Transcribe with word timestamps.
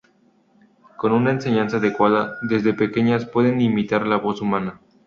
Con 0.97 1.11
una 1.11 1.29
enseñanza 1.29 1.77
adecuada, 1.77 2.39
desde 2.41 2.73
pequeñas, 2.73 3.27
pueden 3.27 3.61
imitar 3.61 4.07
la 4.07 4.17
voz 4.17 4.41
humana. 4.41 4.81